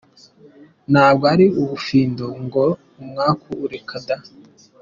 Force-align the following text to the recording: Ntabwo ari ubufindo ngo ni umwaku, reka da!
Ntabwo 0.91 1.23
ari 1.33 1.45
ubufindo 1.61 2.25
ngo 2.43 2.65
ni 2.93 2.99
umwaku, 3.03 3.51
reka 3.71 3.95
da! 4.07 4.17